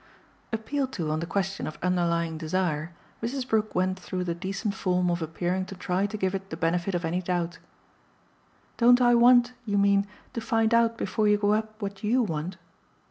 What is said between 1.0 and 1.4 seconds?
on the